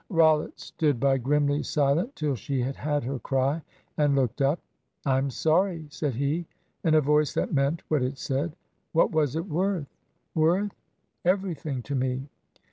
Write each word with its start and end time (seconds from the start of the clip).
Rollitt 0.09 0.59
stood 0.59 0.99
by 0.99 1.19
grimly 1.19 1.61
silent 1.61 2.15
till 2.15 2.33
she 2.33 2.59
had 2.59 2.75
had 2.75 3.03
her 3.03 3.19
cry 3.19 3.61
and 3.95 4.15
looked 4.15 4.41
up. 4.41 4.59
"I'm 5.05 5.29
sorry," 5.29 5.85
said 5.91 6.15
he, 6.15 6.47
in 6.83 6.95
a 6.95 7.01
voice 7.01 7.35
that 7.35 7.53
meant 7.53 7.83
what 7.87 8.01
it 8.01 8.17
said. 8.17 8.55
"What 8.93 9.11
was 9.11 9.35
it 9.35 9.45
worth?" 9.47 9.95
"Worth? 10.33 10.73
Everything 11.23 11.83
to 11.83 11.93
me." 11.93 12.27